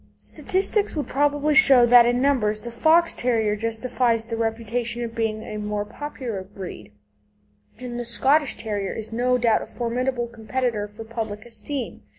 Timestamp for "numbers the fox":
2.23-3.13